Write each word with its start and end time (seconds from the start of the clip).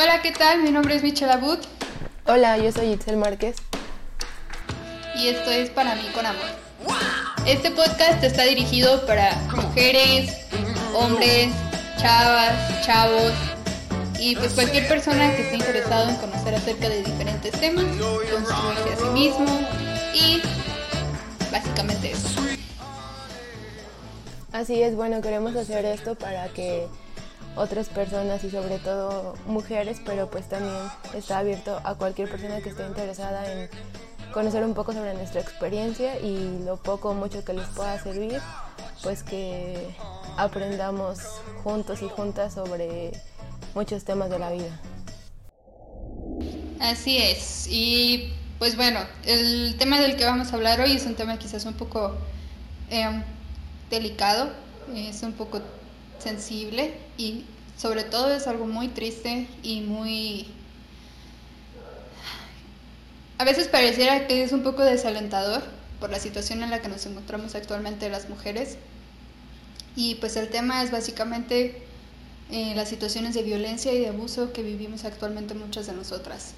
Hola, 0.00 0.22
¿qué 0.22 0.30
tal? 0.30 0.62
Mi 0.62 0.70
nombre 0.70 0.94
es 0.94 1.02
Michelle 1.02 1.32
Abud. 1.32 1.58
Hola, 2.24 2.56
yo 2.56 2.70
soy 2.70 2.92
Itzel 2.92 3.16
Márquez. 3.16 3.56
Y 5.16 5.26
esto 5.26 5.50
es 5.50 5.70
Para 5.70 5.96
mí 5.96 6.08
con 6.14 6.24
amor. 6.24 6.46
Este 7.44 7.72
podcast 7.72 8.22
está 8.22 8.44
dirigido 8.44 9.04
para 9.06 9.34
mujeres, 9.56 10.36
hombres, 10.94 11.48
chavas, 11.96 12.86
chavos 12.86 13.32
y 14.20 14.36
pues 14.36 14.52
cualquier 14.52 14.86
persona 14.86 15.34
que 15.34 15.42
esté 15.42 15.56
interesado 15.56 16.08
en 16.08 16.16
conocer 16.18 16.54
acerca 16.54 16.88
de 16.88 17.02
diferentes 17.02 17.50
temas, 17.58 17.84
construirse 17.84 18.92
a 18.92 18.96
sí 18.98 19.08
mismo 19.12 19.68
y 20.14 20.40
básicamente 21.50 22.12
eso. 22.12 22.40
Así 24.52 24.80
es, 24.80 24.94
bueno, 24.94 25.20
queremos 25.20 25.56
hacer 25.56 25.84
esto 25.86 26.14
para 26.14 26.46
que 26.50 26.86
otras 27.58 27.88
personas 27.88 28.44
y 28.44 28.50
sobre 28.50 28.78
todo 28.78 29.34
mujeres, 29.46 30.00
pero 30.04 30.30
pues 30.30 30.48
también 30.48 30.76
está 31.14 31.38
abierto 31.38 31.80
a 31.84 31.94
cualquier 31.96 32.30
persona 32.30 32.60
que 32.60 32.70
esté 32.70 32.86
interesada 32.86 33.50
en 33.50 33.68
conocer 34.32 34.64
un 34.64 34.74
poco 34.74 34.92
sobre 34.92 35.14
nuestra 35.14 35.40
experiencia 35.40 36.18
y 36.20 36.62
lo 36.64 36.76
poco 36.76 37.10
o 37.10 37.14
mucho 37.14 37.44
que 37.44 37.52
les 37.52 37.66
pueda 37.68 38.00
servir, 38.02 38.40
pues 39.02 39.22
que 39.22 39.94
aprendamos 40.36 41.18
juntos 41.64 42.02
y 42.02 42.08
juntas 42.08 42.54
sobre 42.54 43.12
muchos 43.74 44.04
temas 44.04 44.30
de 44.30 44.38
la 44.38 44.50
vida. 44.50 44.80
Así 46.80 47.18
es, 47.18 47.66
y 47.68 48.32
pues 48.58 48.76
bueno, 48.76 49.00
el 49.24 49.76
tema 49.78 50.00
del 50.00 50.16
que 50.16 50.24
vamos 50.24 50.52
a 50.52 50.56
hablar 50.56 50.80
hoy 50.80 50.92
es 50.92 51.06
un 51.06 51.16
tema 51.16 51.38
quizás 51.38 51.64
un 51.64 51.74
poco 51.74 52.14
em, 52.90 53.24
delicado, 53.90 54.50
es 54.94 55.22
un 55.22 55.32
poco 55.32 55.60
sensible 56.18 56.94
y 57.16 57.44
sobre 57.76 58.04
todo 58.04 58.32
es 58.34 58.46
algo 58.46 58.66
muy 58.66 58.88
triste 58.88 59.46
y 59.62 59.80
muy... 59.82 60.46
A 63.38 63.44
veces 63.44 63.68
pareciera 63.68 64.26
que 64.26 64.42
es 64.42 64.52
un 64.52 64.62
poco 64.64 64.82
desalentador 64.82 65.62
por 66.00 66.10
la 66.10 66.18
situación 66.18 66.62
en 66.62 66.70
la 66.70 66.80
que 66.82 66.88
nos 66.88 67.06
encontramos 67.06 67.54
actualmente 67.54 68.08
las 68.08 68.28
mujeres. 68.28 68.78
Y 69.94 70.16
pues 70.16 70.36
el 70.36 70.48
tema 70.48 70.82
es 70.82 70.90
básicamente 70.90 71.82
eh, 72.50 72.72
las 72.74 72.88
situaciones 72.88 73.34
de 73.34 73.42
violencia 73.42 73.92
y 73.92 74.00
de 74.00 74.08
abuso 74.08 74.52
que 74.52 74.62
vivimos 74.62 75.04
actualmente 75.04 75.54
muchas 75.54 75.86
de 75.86 75.92
nosotras. 75.92 76.54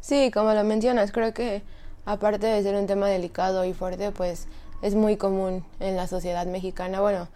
Sí, 0.00 0.30
como 0.32 0.52
lo 0.54 0.64
mencionas, 0.64 1.12
creo 1.12 1.34
que 1.34 1.62
aparte 2.04 2.46
de 2.46 2.62
ser 2.62 2.74
un 2.74 2.86
tema 2.86 3.08
delicado 3.08 3.64
y 3.64 3.72
fuerte, 3.72 4.10
pues 4.12 4.46
es 4.82 4.94
muy 4.94 5.16
común 5.16 5.64
en 5.80 5.96
la 5.96 6.06
sociedad 6.06 6.46
mexicana. 6.46 7.00
Bueno, 7.00 7.28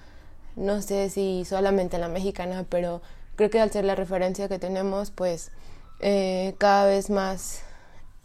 no 0.57 0.83
sé 0.83 1.11
si 1.11 1.45
solamente 1.45 1.97
en 1.97 2.03
la 2.03 2.09
mexicana, 2.09 2.65
pero 2.69 3.03
creo 3.37 3.51
que 3.51 3.61
al 3.61 3.71
ser 3.71 3.85
la 3.85 3.95
referencia 3.95 4.49
que 4.49 4.59
tenemos, 4.59 5.11
pues 5.11 5.53
eh, 6.01 6.55
cada 6.59 6.87
vez 6.87 7.11
más 7.11 7.63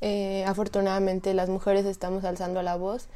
eh, 0.01 0.43
afortunadamente 0.47 1.33
las 1.33 1.49
mujeres 1.49 1.85
estamos 1.85 2.23
alzando 2.23 2.63
la 2.63 2.75
voz 2.75 3.07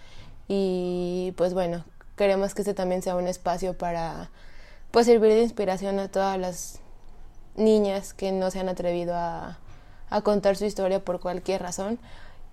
y 0.47 1.33
pues 1.37 1.53
bueno, 1.53 1.83
queremos 2.15 2.53
que 2.53 2.61
este 2.61 2.73
también 2.73 3.01
sea 3.01 3.15
un 3.15 3.27
espacio 3.27 3.77
para 3.77 4.29
pues 4.91 5.07
servir 5.07 5.31
de 5.33 5.41
inspiración 5.41 5.99
a 5.99 6.09
todas 6.09 6.37
las 6.37 6.79
niñas 7.55 8.13
que 8.13 8.31
no 8.31 8.51
se 8.51 8.59
han 8.59 8.69
atrevido 8.69 9.15
a, 9.15 9.57
a 10.09 10.21
contar 10.21 10.57
su 10.57 10.65
historia 10.65 11.03
por 11.03 11.19
cualquier 11.19 11.61
razón 11.61 11.99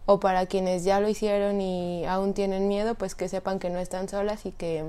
o 0.07 0.19
para 0.19 0.47
quienes 0.47 0.85
ya 0.85 1.01
lo 1.01 1.09
hicieron 1.09 1.61
y 1.61 2.05
aún 2.07 2.35
tienen 2.35 2.69
miedo, 2.69 2.95
pues 2.95 3.15
que 3.15 3.29
sepan 3.29 3.59
que 3.59 3.71
no 3.71 3.79
están 3.79 4.09
solas 4.09 4.47
y 4.47 4.53
que 4.53 4.85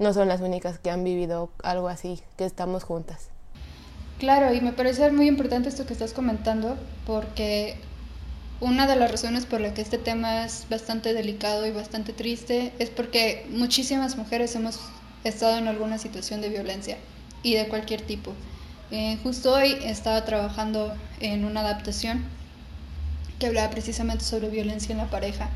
no 0.00 0.14
son 0.14 0.28
las 0.28 0.40
únicas 0.40 0.78
que 0.78 0.90
han 0.90 1.04
vivido 1.04 1.50
algo 1.62 1.88
así, 1.88 2.20
que 2.36 2.46
estamos 2.46 2.82
juntas. 2.82 3.28
Claro, 4.18 4.52
y 4.52 4.60
me 4.60 4.72
parece 4.72 5.12
muy 5.12 5.28
importante 5.28 5.68
esto 5.68 5.86
que 5.86 5.92
estás 5.92 6.14
comentando, 6.14 6.76
porque 7.06 7.76
una 8.60 8.86
de 8.86 8.96
las 8.96 9.10
razones 9.10 9.46
por 9.46 9.60
la 9.60 9.72
que 9.74 9.82
este 9.82 9.98
tema 9.98 10.44
es 10.44 10.66
bastante 10.68 11.12
delicado 11.12 11.66
y 11.66 11.70
bastante 11.70 12.12
triste 12.12 12.72
es 12.78 12.90
porque 12.90 13.46
muchísimas 13.50 14.16
mujeres 14.16 14.54
hemos 14.56 14.80
estado 15.22 15.58
en 15.58 15.68
alguna 15.68 15.98
situación 15.98 16.40
de 16.40 16.48
violencia 16.48 16.96
y 17.42 17.54
de 17.54 17.68
cualquier 17.68 18.00
tipo. 18.00 18.32
Eh, 18.90 19.18
justo 19.22 19.54
hoy 19.54 19.76
estaba 19.84 20.24
trabajando 20.24 20.94
en 21.20 21.44
una 21.44 21.60
adaptación 21.60 22.24
que 23.38 23.46
hablaba 23.46 23.70
precisamente 23.70 24.24
sobre 24.24 24.48
violencia 24.48 24.92
en 24.92 24.98
la 24.98 25.10
pareja. 25.10 25.50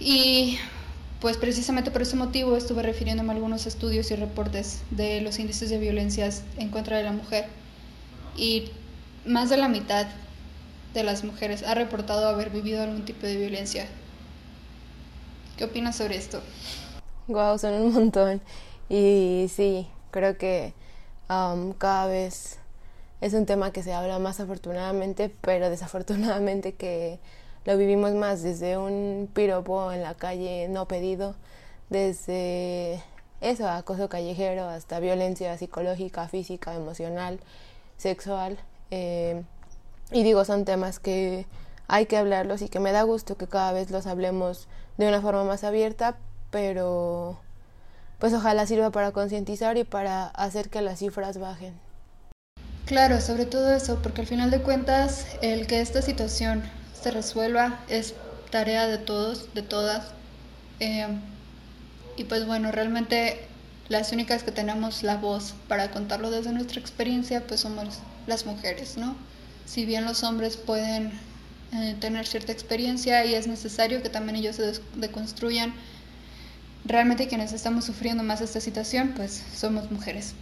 Y 0.00 0.58
pues 1.20 1.36
precisamente 1.36 1.90
por 1.90 2.02
ese 2.02 2.16
motivo 2.16 2.56
estuve 2.56 2.82
refiriéndome 2.82 3.30
a 3.30 3.34
algunos 3.34 3.66
estudios 3.66 4.10
y 4.10 4.16
reportes 4.16 4.82
de 4.90 5.20
los 5.20 5.38
índices 5.38 5.70
de 5.70 5.78
violencias 5.78 6.42
en 6.58 6.70
contra 6.70 6.98
de 6.98 7.04
la 7.04 7.12
mujer 7.12 7.46
y 8.36 8.70
más 9.24 9.50
de 9.50 9.56
la 9.56 9.68
mitad 9.68 10.06
de 10.94 11.02
las 11.02 11.24
mujeres 11.24 11.62
ha 11.62 11.74
reportado 11.74 12.28
haber 12.28 12.50
vivido 12.50 12.82
algún 12.82 13.04
tipo 13.04 13.26
de 13.26 13.36
violencia. 13.36 13.86
¿Qué 15.56 15.64
opinas 15.64 15.96
sobre 15.96 16.16
esto? 16.16 16.40
Wow, 17.28 17.58
son 17.58 17.74
un 17.74 17.92
montón. 17.92 18.40
Y 18.88 19.46
sí, 19.54 19.86
creo 20.10 20.36
que 20.38 20.74
um, 21.28 21.72
cada 21.72 22.06
vez 22.06 22.58
es 23.20 23.32
un 23.34 23.46
tema 23.46 23.72
que 23.72 23.82
se 23.82 23.92
habla 23.92 24.18
más 24.18 24.40
afortunadamente, 24.40 25.30
pero 25.40 25.70
desafortunadamente 25.70 26.74
que 26.74 27.18
lo 27.66 27.76
vivimos 27.76 28.14
más 28.14 28.42
desde 28.42 28.78
un 28.78 29.28
piropo 29.34 29.92
en 29.92 30.02
la 30.02 30.14
calle 30.14 30.68
no 30.68 30.86
pedido, 30.86 31.34
desde 31.90 33.02
eso, 33.40 33.68
acoso 33.68 34.08
callejero, 34.08 34.68
hasta 34.68 35.00
violencia 35.00 35.58
psicológica, 35.58 36.28
física, 36.28 36.74
emocional, 36.74 37.40
sexual. 37.96 38.56
Eh, 38.92 39.42
y 40.12 40.22
digo, 40.22 40.44
son 40.44 40.64
temas 40.64 41.00
que 41.00 41.46
hay 41.88 42.06
que 42.06 42.16
hablarlos 42.16 42.62
y 42.62 42.68
que 42.68 42.78
me 42.78 42.92
da 42.92 43.02
gusto 43.02 43.36
que 43.36 43.48
cada 43.48 43.72
vez 43.72 43.90
los 43.90 44.06
hablemos 44.06 44.68
de 44.96 45.08
una 45.08 45.20
forma 45.20 45.42
más 45.42 45.64
abierta, 45.64 46.16
pero 46.50 47.40
pues 48.20 48.32
ojalá 48.32 48.64
sirva 48.66 48.90
para 48.90 49.10
concientizar 49.10 49.76
y 49.76 49.82
para 49.82 50.26
hacer 50.28 50.70
que 50.70 50.82
las 50.82 51.00
cifras 51.00 51.38
bajen. 51.38 51.74
Claro, 52.86 53.20
sobre 53.20 53.46
todo 53.46 53.74
eso, 53.74 53.98
porque 54.00 54.20
al 54.20 54.28
final 54.28 54.52
de 54.52 54.62
cuentas 54.62 55.26
el 55.42 55.66
que 55.66 55.80
esta 55.80 56.00
situación 56.00 56.62
se 57.06 57.12
resuelva 57.12 57.78
es 57.88 58.14
tarea 58.50 58.88
de 58.88 58.98
todos, 58.98 59.54
de 59.54 59.62
todas. 59.62 60.08
Eh, 60.80 61.06
y 62.16 62.24
pues 62.24 62.44
bueno, 62.46 62.72
realmente 62.72 63.46
las 63.88 64.10
únicas 64.10 64.42
que 64.42 64.50
tenemos 64.50 65.04
la 65.04 65.16
voz 65.16 65.54
para 65.68 65.92
contarlo 65.92 66.32
desde 66.32 66.50
nuestra 66.50 66.80
experiencia, 66.80 67.46
pues 67.46 67.60
somos 67.60 68.00
las 68.26 68.44
mujeres, 68.44 68.96
¿no? 68.96 69.14
Si 69.66 69.86
bien 69.86 70.04
los 70.04 70.24
hombres 70.24 70.56
pueden 70.56 71.12
eh, 71.74 71.94
tener 72.00 72.26
cierta 72.26 72.50
experiencia 72.50 73.24
y 73.24 73.36
es 73.36 73.46
necesario 73.46 74.02
que 74.02 74.08
también 74.08 74.34
ellos 74.38 74.56
se 74.56 74.72
deconstruyan, 74.96 75.74
realmente 76.84 77.28
quienes 77.28 77.52
estamos 77.52 77.84
sufriendo 77.84 78.24
más 78.24 78.40
esta 78.40 78.58
situación, 78.58 79.12
pues 79.14 79.44
somos 79.54 79.92
mujeres. 79.92 80.34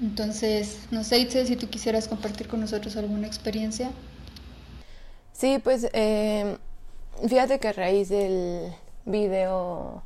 Entonces, 0.00 0.78
no 0.92 1.02
sé, 1.02 1.18
Itze, 1.18 1.46
si 1.46 1.56
tú 1.56 1.68
quisieras 1.68 2.06
compartir 2.06 2.46
con 2.46 2.60
nosotros 2.60 2.96
alguna 2.96 3.26
experiencia. 3.26 3.90
Sí, 5.34 5.58
pues 5.58 5.88
eh, 5.94 6.58
fíjate 7.26 7.58
que 7.58 7.68
a 7.68 7.72
raíz 7.72 8.08
del 8.08 8.72
video 9.04 10.02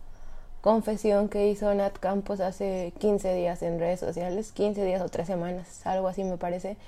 confesión 0.63 1.29
que 1.29 1.49
hizo 1.49 1.73
Nat 1.75 1.99
Campos 1.99 2.41
hace 2.41 2.95
15 2.99 3.35
días 3.35 3.63
en 3.63 3.79
redes 3.79 4.01
sociales, 4.01 4.53
15 4.53 4.83
días 4.87 5.03
o 5.03 5.09
3 5.11 5.27
semanas, 5.27 5.87
algo 5.87 6.09
así 6.09 6.25
me 6.25 6.39
parece, 6.39 6.79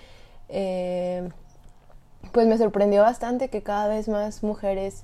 eh, 0.48 1.28
pues 2.32 2.46
me 2.46 2.56
sorprendió 2.56 3.02
bastante 3.02 3.50
que 3.50 3.62
cada 3.62 3.88
vez 3.88 4.08
más 4.08 4.42
mujeres 4.42 5.02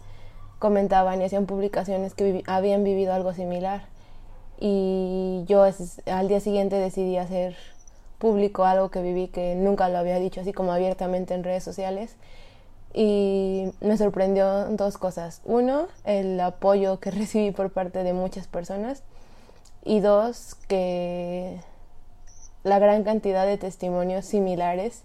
comentaban 0.58 1.20
y 1.20 1.26
hacían 1.26 1.44
publicaciones 1.44 2.14
que 2.14 2.42
habían 2.46 2.84
vivido 2.84 3.12
algo 3.12 3.34
similar. 3.34 3.82
Y 4.58 5.44
yo 5.46 5.64
al 6.06 6.28
día 6.28 6.40
siguiente 6.40 6.76
decidí 6.76 7.18
hacer 7.18 7.54
público 8.18 8.64
algo 8.64 8.90
que 8.90 9.02
viví 9.02 9.28
que 9.28 9.54
nunca 9.56 9.90
lo 9.90 9.98
había 9.98 10.18
dicho 10.18 10.40
así 10.40 10.54
como 10.54 10.72
abiertamente 10.72 11.34
en 11.34 11.44
redes 11.44 11.64
sociales 11.64 12.16
y 12.92 13.72
me 13.80 13.96
sorprendió 13.96 14.66
dos 14.70 14.98
cosas. 14.98 15.40
Uno, 15.44 15.88
el 16.04 16.40
apoyo 16.40 16.98
que 17.00 17.10
recibí 17.12 17.50
por 17.50 17.70
parte 17.70 18.02
de 18.02 18.12
muchas 18.12 18.46
personas 18.46 19.02
y 19.84 20.00
dos, 20.00 20.56
que 20.68 21.60
la 22.64 22.78
gran 22.78 23.04
cantidad 23.04 23.46
de 23.46 23.58
testimonios 23.58 24.24
similares 24.24 25.02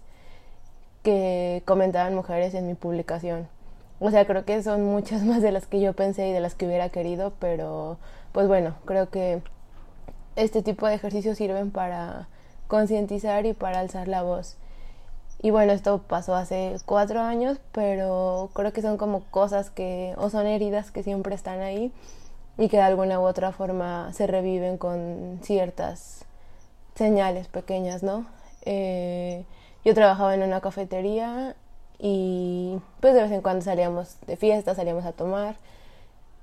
que 1.02 1.62
comentaban 1.64 2.14
mujeres 2.14 2.54
en 2.54 2.66
mi 2.66 2.74
publicación. 2.74 3.48
O 4.00 4.10
sea, 4.10 4.26
creo 4.26 4.44
que 4.44 4.62
son 4.62 4.84
muchas 4.84 5.22
más 5.24 5.42
de 5.42 5.52
las 5.52 5.66
que 5.66 5.80
yo 5.80 5.92
pensé 5.92 6.28
y 6.28 6.32
de 6.32 6.40
las 6.40 6.54
que 6.54 6.66
hubiera 6.66 6.88
querido, 6.88 7.32
pero 7.38 7.98
pues 8.32 8.48
bueno, 8.48 8.74
creo 8.84 9.10
que 9.10 9.42
este 10.34 10.62
tipo 10.62 10.86
de 10.86 10.94
ejercicios 10.94 11.38
sirven 11.38 11.70
para 11.70 12.28
concientizar 12.66 13.46
y 13.46 13.52
para 13.52 13.80
alzar 13.80 14.08
la 14.08 14.22
voz. 14.22 14.56
Y 15.42 15.50
bueno, 15.50 15.72
esto 15.72 15.98
pasó 15.98 16.36
hace 16.36 16.76
cuatro 16.86 17.20
años, 17.20 17.58
pero 17.72 18.50
creo 18.54 18.72
que 18.72 18.80
son 18.80 18.96
como 18.96 19.24
cosas 19.30 19.70
que, 19.70 20.14
o 20.16 20.30
son 20.30 20.46
heridas 20.46 20.92
que 20.92 21.02
siempre 21.02 21.34
están 21.34 21.60
ahí 21.60 21.92
y 22.58 22.68
que 22.68 22.76
de 22.76 22.84
alguna 22.84 23.18
u 23.20 23.24
otra 23.24 23.50
forma 23.50 24.12
se 24.12 24.28
reviven 24.28 24.78
con 24.78 25.40
ciertas 25.42 26.24
señales 26.94 27.48
pequeñas, 27.48 28.04
¿no? 28.04 28.26
Eh, 28.64 29.44
yo 29.84 29.94
trabajaba 29.94 30.34
en 30.34 30.42
una 30.42 30.60
cafetería 30.60 31.56
y 31.98 32.78
pues 33.00 33.14
de 33.14 33.22
vez 33.22 33.32
en 33.32 33.42
cuando 33.42 33.64
salíamos 33.64 34.16
de 34.26 34.36
fiesta, 34.36 34.76
salíamos 34.76 35.04
a 35.04 35.12
tomar. 35.12 35.56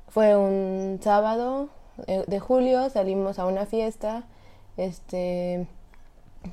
Fue 0.09 0.35
un 0.35 0.99
sábado 1.01 1.69
eh, 2.07 2.25
de 2.27 2.39
julio, 2.39 2.89
salimos 2.89 3.39
a 3.39 3.45
una 3.45 3.65
fiesta, 3.65 4.23
este, 4.75 5.67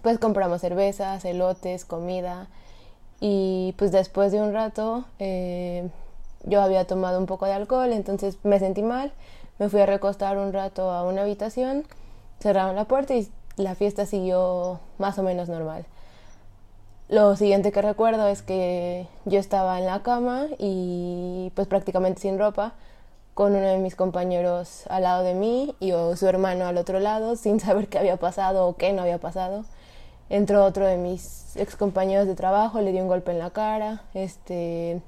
pues 0.03 0.19
compramos 0.19 0.61
cervezas, 0.61 1.25
elotes, 1.25 1.85
comida 1.85 2.49
y 3.21 3.75
pues 3.79 3.93
después 3.93 4.33
de 4.33 4.41
un 4.41 4.53
rato 4.53 5.05
eh, 5.19 5.89
yo 6.45 6.61
había 6.61 6.87
tomado 6.87 7.19
un 7.19 7.27
poco 7.27 7.47
de 7.47 7.53
alcohol, 7.53 7.93
entonces 7.93 8.39
me 8.43 8.59
sentí 8.59 8.83
mal, 8.83 9.13
me 9.59 9.69
fui 9.69 9.81
a 9.81 9.87
recostar 9.87 10.39
un 10.39 10.53
rato 10.53 10.91
a 10.91 11.05
una 11.05 11.23
habitación, 11.23 11.85
cerraron 12.41 12.77
la 12.77 12.85
puerta 12.85 13.15
y 13.15 13.29
la 13.57 13.75
fiesta 13.75 14.07
siguió 14.07 14.81
más 14.99 15.19
o 15.19 15.23
menos 15.23 15.49
normal. 15.49 15.87
Lo 17.09 17.37
siguiente 17.37 17.71
que 17.71 17.83
recuerdo 17.83 18.27
es 18.27 18.43
que 18.43 19.07
yo 19.27 19.39
estaba 19.39 19.79
en 19.79 19.87
la 19.87 20.03
cama 20.03 20.47
y 20.59 21.53
pues 21.55 21.69
prácticamente 21.69 22.21
sin 22.21 22.39
ropa, 22.39 22.75
con 23.33 23.55
uno 23.55 23.67
de 23.67 23.79
mis 23.79 23.95
compañeros 23.95 24.85
al 24.89 25.03
lado 25.05 25.23
de 25.23 25.35
mí 25.35 25.77
y 25.79 25.93
su 25.93 26.27
hermano 26.27 26.67
al 26.67 26.79
otro 26.79 26.99
lado, 27.01 27.37
sin 27.37 27.61
saber 27.61 27.89
qué 27.89 27.99
había 27.99 28.17
pasado 28.17 28.67
o 28.67 28.77
qué 28.77 28.93
no 28.93 29.03
había 29.03 29.19
pasado. 29.19 29.65
Entró 30.29 30.65
otro 30.65 30.87
de 30.87 30.97
mis 30.97 31.57
ex 31.57 31.77
compañeros 31.77 32.27
de 32.27 32.35
trabajo, 32.35 32.81
le 32.81 32.93
dio 32.93 33.03
un 33.03 33.09
golpe 33.09 33.31
en 33.31 33.39
la 33.39 33.51
cara, 33.51 34.03
este, 34.15 35.01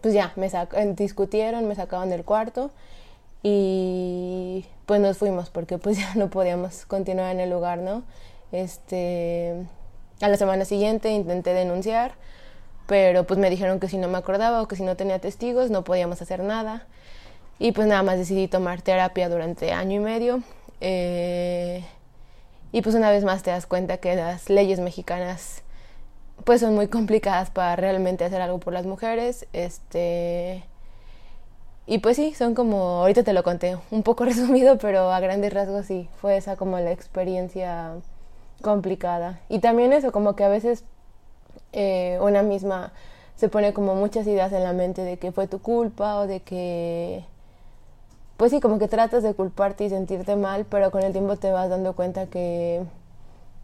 pues 0.00 0.14
ya, 0.14 0.32
me 0.36 0.48
discutieron, 0.94 1.66
me 1.66 1.74
sacaban 1.74 2.10
del 2.10 2.24
cuarto 2.24 2.70
y 3.42 4.64
pues 4.86 5.00
nos 5.00 5.18
fuimos 5.18 5.50
porque 5.50 5.78
pues 5.78 5.98
ya 5.98 6.14
no 6.14 6.30
podíamos 6.30 6.86
continuar 6.86 7.32
en 7.32 7.40
el 7.40 7.50
lugar, 7.50 7.78
¿no? 7.78 8.02
Este, 8.52 9.66
a 10.20 10.28
la 10.28 10.36
semana 10.36 10.64
siguiente 10.64 11.10
intenté 11.10 11.52
denunciar, 11.54 12.12
pero 12.86 13.24
pues 13.24 13.40
me 13.40 13.50
dijeron 13.50 13.80
que 13.80 13.88
si 13.88 13.98
no 13.98 14.08
me 14.08 14.18
acordaba 14.18 14.62
o 14.62 14.68
que 14.68 14.76
si 14.76 14.82
no 14.82 14.96
tenía 14.96 15.18
testigos 15.18 15.70
no 15.70 15.84
podíamos 15.84 16.22
hacer 16.22 16.42
nada. 16.42 16.86
Y 17.58 17.72
pues 17.72 17.86
nada 17.86 18.02
más 18.02 18.18
decidí 18.18 18.48
tomar 18.48 18.82
terapia 18.82 19.28
durante 19.28 19.72
año 19.72 19.96
y 19.96 20.04
medio. 20.04 20.42
Eh, 20.80 21.84
y 22.74 22.82
pues 22.82 22.96
una 22.96 23.12
vez 23.12 23.22
más 23.22 23.44
te 23.44 23.52
das 23.52 23.66
cuenta 23.66 23.98
que 23.98 24.16
las 24.16 24.50
leyes 24.50 24.80
mexicanas 24.80 25.62
pues 26.42 26.60
son 26.60 26.74
muy 26.74 26.88
complicadas 26.88 27.48
para 27.48 27.76
realmente 27.76 28.24
hacer 28.24 28.42
algo 28.42 28.58
por 28.58 28.72
las 28.72 28.84
mujeres. 28.84 29.46
Este 29.52 30.64
y 31.86 31.98
pues 31.98 32.16
sí, 32.16 32.34
son 32.34 32.56
como 32.56 33.02
ahorita 33.02 33.22
te 33.22 33.32
lo 33.32 33.44
conté, 33.44 33.78
un 33.92 34.02
poco 34.02 34.24
resumido, 34.24 34.76
pero 34.78 35.12
a 35.12 35.20
grandes 35.20 35.54
rasgos 35.54 35.86
sí, 35.86 36.08
fue 36.20 36.36
esa 36.36 36.56
como 36.56 36.80
la 36.80 36.90
experiencia 36.90 37.92
complicada. 38.60 39.38
Y 39.48 39.60
también 39.60 39.92
eso, 39.92 40.10
como 40.10 40.34
que 40.34 40.42
a 40.42 40.48
veces 40.48 40.82
eh, 41.72 42.18
una 42.20 42.42
misma 42.42 42.92
se 43.36 43.48
pone 43.48 43.72
como 43.72 43.94
muchas 43.94 44.26
ideas 44.26 44.52
en 44.52 44.64
la 44.64 44.72
mente 44.72 45.02
de 45.02 45.16
que 45.16 45.30
fue 45.30 45.46
tu 45.46 45.60
culpa 45.62 46.16
o 46.16 46.26
de 46.26 46.40
que, 46.40 47.24
pues 48.36 48.50
sí, 48.50 48.60
como 48.60 48.78
que 48.78 48.88
tratas 48.88 49.22
de 49.22 49.34
culparte 49.34 49.84
y 49.84 49.90
sentirte 49.90 50.36
mal, 50.36 50.66
pero 50.66 50.90
con 50.90 51.02
el 51.02 51.12
tiempo 51.12 51.36
te 51.36 51.50
vas 51.50 51.70
dando 51.70 51.94
cuenta 51.94 52.26
que, 52.26 52.82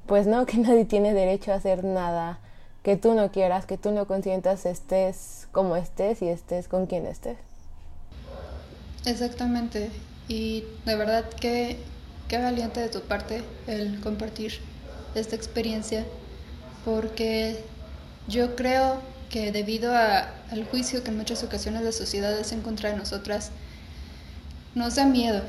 pues 0.07 0.27
no, 0.27 0.47
que 0.47 0.59
nadie 0.59 0.85
tiene 0.85 1.15
derecho 1.15 1.53
a 1.53 1.57
hacer 1.57 1.85
nada 1.85 2.41
que 2.83 2.97
tú 2.97 3.15
no 3.15 3.31
quieras, 3.31 3.67
que 3.67 3.77
tú 3.77 3.91
no 3.91 4.07
consientas, 4.07 4.65
estés 4.65 5.49
como 5.53 5.77
estés 5.77 6.23
y 6.23 6.29
estés 6.29 6.67
con 6.69 6.87
quien 6.87 7.07
estés. 7.07 7.37
Exactamente. 9.05 9.91
Y 10.29 10.65
de 10.87 10.97
verdad 10.97 11.25
que 11.29 11.79
qué 12.29 12.39
valiente 12.39 12.81
de 12.81 12.89
tu 12.89 13.01
parte 13.01 13.43
el 13.67 14.01
compartir 14.01 14.61
esta 15.15 15.35
experiencia 15.35 16.07
porque 16.85 17.65
yo 18.29 18.55
creo 18.55 19.01
que 19.29 19.53
debido 19.53 19.95
al 19.95 20.65
juicio 20.71 21.03
que 21.03 21.11
en 21.11 21.17
muchas 21.17 21.43
ocasiones 21.43 21.83
la 21.83 21.93
sociedad 21.93 22.39
hace 22.39 22.55
en 22.55 22.63
contra 22.63 22.91
de 22.91 22.97
nosotras, 22.97 23.51
nos 24.75 24.95
da 24.97 25.05
miedo 25.05 25.43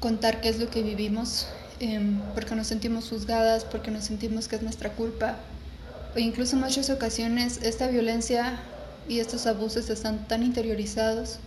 contar 0.00 0.40
qué 0.40 0.48
es 0.48 0.58
lo 0.58 0.70
que 0.70 0.82
vivimos, 0.82 1.46
em, 1.78 2.20
porque 2.34 2.54
nos 2.54 2.66
sentimos 2.66 3.08
juzgadas, 3.08 3.64
porque 3.64 3.90
nos 3.90 4.04
sentimos 4.04 4.48
que 4.48 4.56
es 4.56 4.62
nuestra 4.62 4.90
culpa, 4.92 5.36
o 6.14 6.18
incluso 6.18 6.56
en 6.56 6.62
muchas 6.62 6.90
ocasiones 6.90 7.60
esta 7.62 7.86
violencia 7.88 8.58
y 9.08 9.20
estos 9.20 9.46
abusos 9.46 9.90
están 9.90 10.26
tan 10.26 10.42
interiorizados 10.42 11.38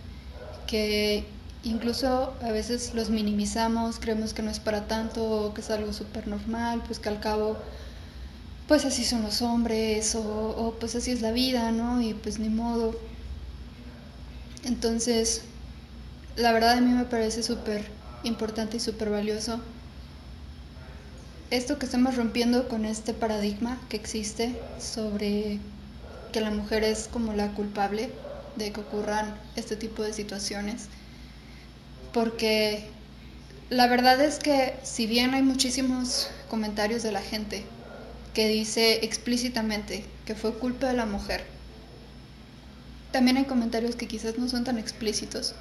que 0.66 1.24
incluso 1.64 2.34
a 2.42 2.50
veces 2.50 2.94
los 2.94 3.10
minimizamos, 3.10 3.98
creemos 3.98 4.34
que 4.34 4.42
no 4.42 4.50
es 4.50 4.60
para 4.60 4.86
tanto, 4.86 5.52
que 5.54 5.60
es 5.62 5.70
algo 5.70 5.92
súper 5.92 6.28
normal, 6.28 6.82
pues 6.86 6.98
que 6.98 7.08
al 7.08 7.20
cabo, 7.20 7.56
pues 8.68 8.84
así 8.84 9.04
son 9.04 9.22
los 9.22 9.42
hombres, 9.42 10.14
o, 10.14 10.74
pues 10.78 10.94
así 10.94 11.10
es 11.10 11.22
la 11.22 11.32
vida, 11.32 11.70
¿no? 11.72 12.00
Y 12.00 12.14
pues 12.14 12.38
ni 12.38 12.48
modo. 12.48 12.94
Entonces, 14.64 15.42
la 16.36 16.52
verdad 16.52 16.78
a 16.78 16.80
mí 16.80 16.92
me 16.92 17.04
parece 17.04 17.42
súper 17.42 17.84
importante 18.24 18.78
y 18.78 18.80
súper 18.80 19.10
valioso 19.10 19.60
esto 21.50 21.78
que 21.78 21.86
estamos 21.86 22.16
rompiendo 22.16 22.68
con 22.68 22.84
este 22.84 23.14
paradigma 23.14 23.80
que 23.88 23.96
existe 23.96 24.58
sobre 24.80 25.60
que 26.32 26.40
la 26.40 26.50
mujer 26.50 26.82
es 26.82 27.08
como 27.12 27.32
la 27.32 27.52
culpable 27.52 28.10
de 28.56 28.72
que 28.72 28.80
ocurran 28.80 29.36
este 29.54 29.76
tipo 29.76 30.02
de 30.02 30.12
situaciones. 30.12 30.88
Porque 32.12 32.88
la 33.70 33.86
verdad 33.86 34.20
es 34.20 34.38
que 34.38 34.74
si 34.82 35.06
bien 35.06 35.34
hay 35.34 35.42
muchísimos 35.42 36.28
comentarios 36.48 37.04
de 37.04 37.12
la 37.12 37.22
gente 37.22 37.64
que 38.32 38.48
dice 38.48 39.04
explícitamente 39.04 40.04
que 40.24 40.34
fue 40.34 40.58
culpa 40.58 40.88
de 40.88 40.94
la 40.94 41.06
mujer, 41.06 41.44
también 43.12 43.36
hay 43.36 43.44
comentarios 43.44 43.94
que 43.94 44.08
quizás 44.08 44.38
no 44.38 44.48
son 44.48 44.64
tan 44.64 44.78
explícitos, 44.78 45.54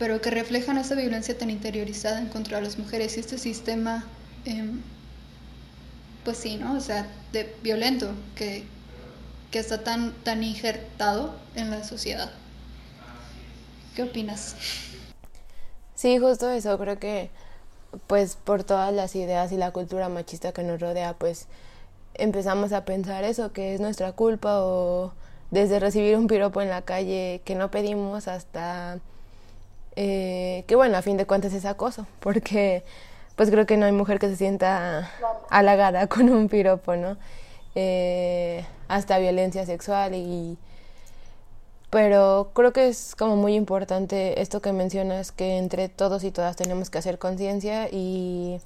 pero 0.00 0.22
que 0.22 0.30
reflejan 0.30 0.78
esa 0.78 0.94
violencia 0.94 1.36
tan 1.36 1.50
interiorizada 1.50 2.18
en 2.20 2.28
contra 2.28 2.56
de 2.56 2.64
las 2.64 2.78
mujeres 2.78 3.18
y 3.18 3.20
este 3.20 3.36
sistema, 3.36 4.06
em, 4.46 4.80
pues 6.24 6.38
sí, 6.38 6.56
¿no? 6.56 6.74
O 6.74 6.80
sea, 6.80 7.06
de 7.32 7.54
violento 7.62 8.10
que, 8.34 8.64
que 9.50 9.58
está 9.58 9.84
tan, 9.84 10.12
tan 10.24 10.42
injertado 10.42 11.34
en 11.54 11.70
la 11.70 11.84
sociedad. 11.84 12.30
¿Qué 13.94 14.04
opinas? 14.04 14.56
Sí, 15.94 16.18
justo 16.18 16.48
eso, 16.48 16.78
creo 16.78 16.98
que 16.98 17.28
pues 18.06 18.36
por 18.36 18.64
todas 18.64 18.94
las 18.94 19.14
ideas 19.14 19.52
y 19.52 19.58
la 19.58 19.70
cultura 19.70 20.08
machista 20.08 20.52
que 20.52 20.62
nos 20.62 20.80
rodea, 20.80 21.12
pues 21.12 21.46
empezamos 22.14 22.72
a 22.72 22.86
pensar 22.86 23.22
eso, 23.24 23.52
que 23.52 23.74
es 23.74 23.80
nuestra 23.82 24.12
culpa 24.12 24.62
o 24.62 25.12
desde 25.50 25.78
recibir 25.78 26.16
un 26.16 26.26
piropo 26.26 26.62
en 26.62 26.70
la 26.70 26.80
calle 26.80 27.42
que 27.44 27.54
no 27.54 27.70
pedimos 27.70 28.28
hasta 28.28 28.98
eh, 29.96 30.64
que 30.66 30.76
bueno, 30.76 30.96
a 30.96 31.02
fin 31.02 31.16
de 31.16 31.26
cuentas 31.26 31.52
es 31.52 31.64
acoso, 31.64 32.06
porque 32.20 32.84
pues 33.36 33.50
creo 33.50 33.66
que 33.66 33.76
no 33.76 33.86
hay 33.86 33.92
mujer 33.92 34.18
que 34.18 34.28
se 34.28 34.36
sienta 34.36 35.10
halagada 35.50 36.06
con 36.06 36.28
un 36.30 36.48
piropo, 36.48 36.96
¿no? 36.96 37.16
Eh, 37.74 38.64
hasta 38.88 39.18
violencia 39.18 39.64
sexual 39.64 40.14
y 40.14 40.58
pero 41.90 42.50
creo 42.54 42.72
que 42.72 42.88
es 42.88 43.16
como 43.16 43.36
muy 43.36 43.54
importante 43.54 44.40
esto 44.40 44.62
que 44.62 44.72
mencionas, 44.72 45.32
que 45.32 45.58
entre 45.58 45.88
todos 45.88 46.22
y 46.22 46.30
todas 46.30 46.56
tenemos 46.56 46.88
que 46.88 46.98
hacer 46.98 47.18
conciencia 47.18 47.88
y 47.90 48.60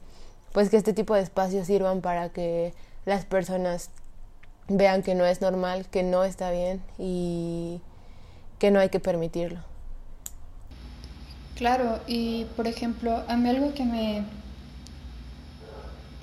pues 0.52 0.68
que 0.68 0.76
este 0.76 0.92
tipo 0.92 1.14
de 1.14 1.22
espacios 1.22 1.66
sirvan 1.66 2.02
para 2.02 2.28
que 2.28 2.74
las 3.06 3.24
personas 3.24 3.90
vean 4.68 5.02
que 5.02 5.14
no 5.14 5.24
es 5.24 5.40
normal, 5.40 5.86
que 5.90 6.02
no 6.02 6.22
está 6.24 6.50
bien 6.50 6.82
y 6.98 7.80
que 8.58 8.70
no 8.70 8.78
hay 8.78 8.90
que 8.90 9.00
permitirlo. 9.00 9.60
Claro, 11.56 12.00
y 12.08 12.46
por 12.56 12.66
ejemplo, 12.66 13.22
a 13.28 13.36
mí 13.36 13.48
algo 13.48 13.74
que 13.74 13.84
me, 13.84 14.24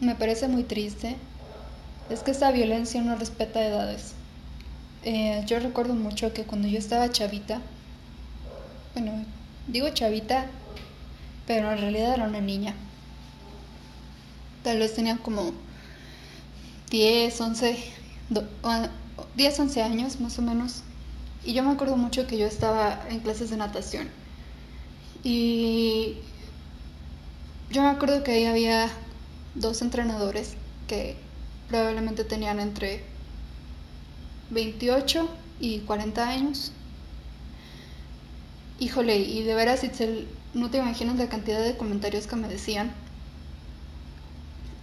me 0.02 0.16
parece 0.16 0.50
muy 0.50 0.64
triste 0.64 1.16
es 2.10 2.22
que 2.22 2.32
esta 2.32 2.52
violencia 2.52 3.02
no 3.02 3.16
respeta 3.16 3.66
edades. 3.66 4.14
Eh, 5.04 5.44
yo 5.48 5.60
recuerdo 5.60 5.94
mucho 5.96 6.34
que 6.34 6.44
cuando 6.44 6.68
yo 6.68 6.78
estaba 6.78 7.10
chavita, 7.10 7.62
bueno, 8.94 9.24
digo 9.68 9.90
chavita, 9.90 10.48
pero 11.48 11.72
en 11.72 11.80
realidad 11.80 12.14
era 12.16 12.26
una 12.26 12.42
niña. 12.42 12.76
Tal 14.64 14.80
vez 14.80 14.94
tenía 14.94 15.18
como 15.18 15.54
10, 16.90 17.40
11, 17.40 17.78
10, 19.36 19.60
11 19.60 19.82
años 19.82 20.20
más 20.20 20.38
o 20.38 20.42
menos. 20.42 20.84
Y 21.46 21.54
yo 21.54 21.64
me 21.64 21.72
acuerdo 21.72 21.96
mucho 21.96 22.28
que 22.28 22.38
yo 22.38 22.46
estaba 22.46 23.08
en 23.10 23.22
clases 23.22 23.50
de 23.50 23.58
natación. 23.58 24.21
Y 25.24 26.18
yo 27.70 27.84
me 27.84 27.90
acuerdo 27.90 28.24
que 28.24 28.32
ahí 28.32 28.46
había 28.46 28.90
dos 29.56 29.82
entrenadores 29.82 30.56
que 30.88 31.16
probablemente 31.70 32.24
tenían 32.24 32.60
entre 32.60 33.04
28 34.50 35.30
y 35.60 35.80
40 35.80 36.28
años. 36.28 36.72
Híjole, 38.80 39.18
y 39.20 39.44
de 39.44 39.54
veras, 39.54 39.84
Itzel, 39.84 40.28
no 40.54 40.70
te 40.72 40.80
imaginas 40.80 41.18
la 41.18 41.30
cantidad 41.30 41.64
de 41.64 41.78
comentarios 41.78 42.28
que 42.28 42.36
me 42.36 42.48
decían. 42.48 42.92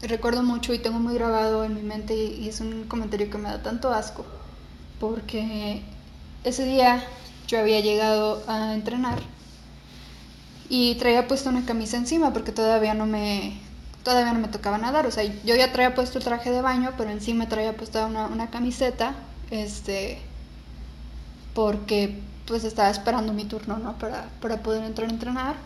recuerdo 0.00 0.44
mucho 0.44 0.72
y 0.72 0.78
tengo 0.78 1.00
muy 1.00 1.14
grabado 1.14 1.64
en 1.64 1.74
mi 1.74 1.82
mente 1.82 2.14
y 2.14 2.48
es 2.48 2.60
un 2.60 2.84
comentario 2.84 3.28
que 3.28 3.38
me 3.38 3.48
da 3.48 3.62
tanto 3.62 3.92
asco, 3.92 4.24
porque 5.00 5.82
ese 6.44 6.64
día 6.64 7.04
yo 7.48 7.58
había 7.58 7.80
llegado 7.80 8.44
a 8.46 8.74
entrenar 8.74 9.18
y 10.68 10.94
traía 10.96 11.26
puesta 11.28 11.50
una 11.50 11.64
camisa 11.64 11.96
encima 11.96 12.32
porque 12.32 12.52
todavía 12.52 12.94
no 12.94 13.06
me 13.06 13.58
todavía 14.02 14.32
no 14.32 14.40
me 14.40 14.48
tocaba 14.48 14.78
nadar, 14.78 15.06
o 15.06 15.10
sea, 15.10 15.24
yo 15.24 15.54
ya 15.54 15.72
traía 15.72 15.94
puesto 15.94 16.18
el 16.18 16.24
traje 16.24 16.50
de 16.50 16.62
baño, 16.62 16.92
pero 16.96 17.10
encima 17.10 17.48
traía 17.48 17.76
puesta 17.76 18.06
una, 18.06 18.26
una 18.26 18.48
camiseta, 18.48 19.14
este, 19.50 20.18
porque 21.54 22.18
pues 22.46 22.64
estaba 22.64 22.88
esperando 22.88 23.34
mi 23.34 23.44
turno, 23.44 23.76
¿no? 23.78 23.98
Para, 23.98 24.28
para 24.40 24.62
poder 24.62 24.84
entrar 24.84 25.08
a 25.08 25.12
entrenar. 25.12 25.56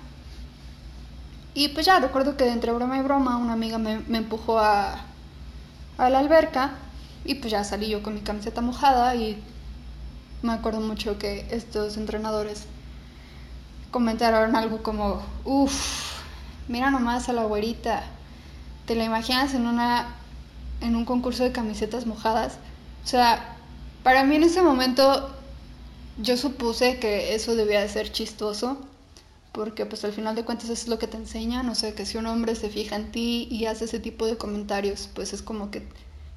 Y 1.54 1.68
pues 1.68 1.86
ya 1.86 2.00
recuerdo 2.00 2.36
que 2.36 2.48
entre 2.48 2.72
broma 2.72 2.98
y 2.98 3.02
broma 3.02 3.36
una 3.36 3.52
amiga 3.52 3.78
me, 3.78 4.00
me 4.08 4.18
empujó 4.18 4.58
a, 4.58 5.04
a 5.98 6.10
la 6.10 6.18
alberca 6.18 6.72
y 7.24 7.36
pues 7.36 7.52
ya 7.52 7.62
salí 7.62 7.88
yo 7.88 8.02
con 8.02 8.14
mi 8.14 8.20
camiseta 8.20 8.60
mojada 8.60 9.14
y 9.14 9.40
me 10.42 10.52
acuerdo 10.52 10.80
mucho 10.80 11.18
que 11.18 11.46
estos 11.50 11.96
entrenadores 11.96 12.66
comentaron 13.92 14.56
algo 14.56 14.82
como, 14.82 15.22
uff, 15.44 16.20
mira 16.66 16.90
nomás 16.90 17.28
a 17.28 17.32
la 17.32 17.44
güerita, 17.44 18.02
¿te 18.86 18.96
la 18.96 19.04
imaginas 19.04 19.54
en 19.54 19.68
una 19.68 20.16
en 20.80 20.96
un 20.96 21.04
concurso 21.04 21.44
de 21.44 21.52
camisetas 21.52 22.06
mojadas? 22.06 22.58
O 23.04 23.06
sea, 23.06 23.56
para 24.02 24.24
mí 24.24 24.34
en 24.34 24.42
ese 24.42 24.62
momento 24.62 25.30
yo 26.18 26.36
supuse 26.36 26.98
que 26.98 27.34
eso 27.36 27.54
debía 27.54 27.80
de 27.80 27.88
ser 27.88 28.10
chistoso, 28.10 28.78
porque 29.52 29.86
pues 29.86 30.04
al 30.04 30.12
final 30.12 30.34
de 30.34 30.44
cuentas 30.44 30.70
es 30.70 30.88
lo 30.88 30.98
que 30.98 31.06
te 31.06 31.18
enseñan, 31.18 31.68
o 31.68 31.74
sea, 31.74 31.94
que 31.94 32.06
si 32.06 32.16
un 32.18 32.26
hombre 32.26 32.54
se 32.56 32.70
fija 32.70 32.96
en 32.96 33.12
ti 33.12 33.46
y 33.50 33.66
hace 33.66 33.84
ese 33.84 34.00
tipo 34.00 34.26
de 34.26 34.36
comentarios, 34.36 35.08
pues 35.14 35.32
es 35.32 35.42
como 35.42 35.70
que 35.70 35.86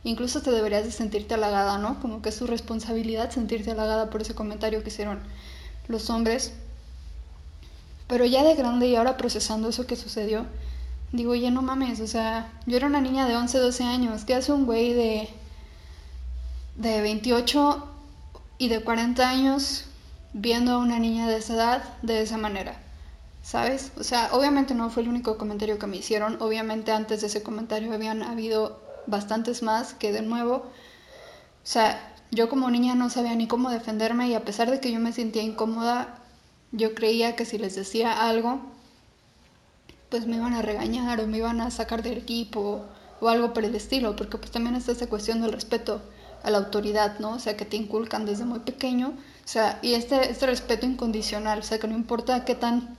incluso 0.03 0.41
te 0.41 0.51
deberías 0.51 0.83
de 0.83 0.91
sentirte 0.91 1.33
halagada, 1.33 1.77
¿no? 1.77 1.99
Como 2.01 2.21
que 2.21 2.29
es 2.29 2.37
tu 2.37 2.45
responsabilidad 2.47 3.31
sentirte 3.31 3.71
halagada 3.71 4.09
por 4.09 4.21
ese 4.21 4.35
comentario 4.35 4.83
que 4.83 4.89
hicieron 4.89 5.19
los 5.87 6.09
hombres. 6.09 6.53
Pero 8.07 8.25
ya 8.25 8.43
de 8.43 8.55
grande 8.55 8.87
y 8.87 8.95
ahora 8.95 9.17
procesando 9.17 9.69
eso 9.69 9.87
que 9.87 9.95
sucedió, 9.95 10.45
digo, 11.11 11.31
oye, 11.31 11.49
no 11.51 11.61
mames, 11.61 11.99
o 11.99 12.07
sea, 12.07 12.51
yo 12.65 12.77
era 12.77 12.87
una 12.87 13.01
niña 13.01 13.27
de 13.27 13.35
11, 13.35 13.57
12 13.57 13.83
años, 13.83 14.25
¿qué 14.25 14.35
hace 14.35 14.51
un 14.51 14.65
güey 14.65 14.93
de, 14.93 15.29
de 16.75 17.01
28 17.01 17.87
y 18.57 18.67
de 18.67 18.81
40 18.81 19.27
años 19.27 19.85
viendo 20.33 20.73
a 20.73 20.77
una 20.77 20.99
niña 20.99 21.27
de 21.27 21.37
esa 21.37 21.55
edad 21.55 21.83
de 22.01 22.21
esa 22.21 22.37
manera? 22.37 22.77
¿Sabes? 23.41 23.91
O 23.97 24.03
sea, 24.03 24.29
obviamente 24.33 24.73
no 24.73 24.89
fue 24.89 25.03
el 25.03 25.09
único 25.09 25.37
comentario 25.37 25.77
que 25.79 25.87
me 25.87 25.97
hicieron, 25.97 26.41
obviamente 26.41 26.91
antes 26.91 27.21
de 27.21 27.27
ese 27.27 27.43
comentario 27.43 27.93
habían 27.93 28.23
habido 28.23 28.81
bastantes 29.07 29.61
más 29.63 29.93
que 29.93 30.11
de 30.11 30.21
nuevo, 30.21 30.55
o 30.55 31.67
sea, 31.67 32.13
yo 32.31 32.49
como 32.49 32.69
niña 32.69 32.95
no 32.95 33.09
sabía 33.09 33.35
ni 33.35 33.47
cómo 33.47 33.69
defenderme 33.69 34.27
y 34.27 34.35
a 34.35 34.43
pesar 34.43 34.69
de 34.69 34.79
que 34.79 34.91
yo 34.91 34.99
me 34.99 35.13
sentía 35.13 35.41
incómoda, 35.41 36.19
yo 36.75 36.93
creía 36.93 37.35
que 37.35 37.45
si 37.45 37.57
les 37.57 37.75
decía 37.75 38.27
algo, 38.27 38.61
pues 40.09 40.27
me 40.27 40.37
iban 40.37 40.53
a 40.53 40.61
regañar 40.61 41.19
o 41.19 41.27
me 41.27 41.37
iban 41.37 41.61
a 41.61 41.71
sacar 41.71 42.03
del 42.03 42.17
equipo 42.17 42.85
o 43.19 43.29
algo 43.29 43.53
por 43.53 43.65
el 43.65 43.75
estilo, 43.75 44.15
porque 44.15 44.37
pues 44.37 44.51
también 44.51 44.75
está 44.75 44.91
esa 44.91 45.07
cuestión 45.07 45.41
del 45.41 45.53
respeto 45.53 46.01
a 46.43 46.51
la 46.51 46.59
autoridad, 46.59 47.19
¿no? 47.19 47.31
O 47.31 47.39
sea, 47.39 47.57
que 47.57 47.65
te 47.65 47.77
inculcan 47.77 48.25
desde 48.25 48.45
muy 48.45 48.59
pequeño, 48.59 49.09
o 49.09 49.47
sea, 49.47 49.79
y 49.81 49.93
este, 49.93 50.29
este 50.29 50.45
respeto 50.45 50.85
incondicional, 50.85 51.59
o 51.59 51.63
sea, 51.63 51.79
que 51.79 51.87
no 51.87 51.95
importa 51.95 52.45
qué 52.45 52.55
tan 52.55 52.97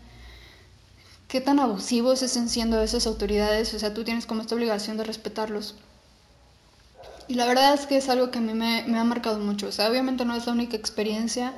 qué 1.28 1.40
tan 1.40 1.58
abusivos 1.58 2.22
estén 2.22 2.48
siendo 2.48 2.80
esas 2.82 3.06
autoridades, 3.06 3.74
o 3.74 3.78
sea, 3.78 3.92
tú 3.92 4.04
tienes 4.04 4.26
como 4.26 4.42
esta 4.42 4.54
obligación 4.54 4.96
de 4.96 5.04
respetarlos. 5.04 5.74
Y 7.28 7.34
la 7.34 7.46
verdad 7.46 7.74
es 7.74 7.86
que 7.86 7.96
es 7.96 8.08
algo 8.08 8.30
que 8.30 8.38
a 8.38 8.40
mí 8.40 8.54
me, 8.54 8.84
ha 8.96 9.04
marcado 9.04 9.40
mucho. 9.40 9.66
O 9.66 9.72
sea, 9.72 9.90
obviamente 9.90 10.24
no 10.24 10.36
es 10.36 10.46
la 10.46 10.52
única 10.52 10.76
experiencia 10.76 11.52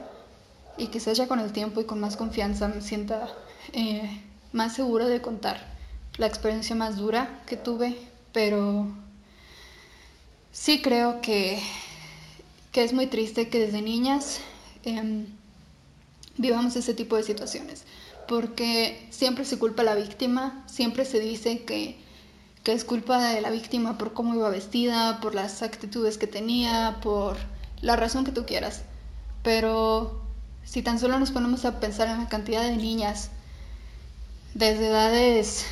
y 0.79 0.89
quizás 0.89 1.17
ya 1.19 1.29
con 1.29 1.41
el 1.41 1.53
tiempo 1.53 1.81
y 1.81 1.85
con 1.85 2.01
más 2.01 2.17
confianza 2.17 2.69
me 2.69 2.81
sienta 2.81 3.29
eh, 3.73 4.23
más 4.53 4.75
segura 4.75 5.07
de 5.07 5.21
contar 5.21 5.61
la 6.17 6.27
experiencia 6.27 6.75
más 6.75 6.97
dura 6.97 7.43
que 7.47 7.57
tuve, 7.57 7.97
pero 8.33 8.87
sí 10.53 10.81
creo 10.81 11.21
que, 11.21 11.61
que 12.73 12.85
es 12.85 12.93
muy 12.93 13.07
triste 13.07 13.49
que 13.49 13.61
desde 13.61 13.83
niñas 13.83 14.41
em, 14.85 15.27
vivamos 16.37 16.77
ese 16.77 16.95
tipo 16.95 17.17
de 17.17 17.23
situaciones, 17.23 17.85
porque 18.27 19.07
siempre 19.11 19.45
se 19.45 19.59
culpa 19.59 19.83
a 19.83 19.87
la 19.87 19.95
víctima, 19.95 20.65
siempre 20.67 21.05
se 21.05 21.21
dice 21.21 21.65
que 21.65 22.09
que 22.69 22.75
es 22.75 22.85
culpa 22.85 23.31
de 23.31 23.41
la 23.41 23.51
víctima 23.51 23.97
por 23.97 24.13
cómo 24.13 24.35
iba 24.35 24.51
vestida, 24.51 25.21
por 25.23 25.35
las 25.35 25.63
actitudes 25.63 26.19
que 26.19 26.27
tenía, 26.27 26.99
por 27.03 27.39
la 27.81 27.97
razón 27.97 28.27
que 28.27 28.31
tú 28.31 28.45
quieras. 28.45 28.83
Pero 29.43 30.28
si 30.69 30.83
tan 30.83 30.99
solo 30.99 31.19
nos 31.19 31.31
ponemos 31.31 31.65
a 31.65 31.81
pensar 31.81 32.09
en 32.09 32.19
la 32.19 32.29
cantidad 32.29 32.63
de 32.63 32.77
niñas 32.77 33.31
desde 34.55 34.89
edades 34.89 35.65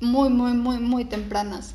muy, 0.00 0.28
muy, 0.30 0.52
muy, 0.52 0.78
muy 0.78 1.04
tempranas 1.04 1.74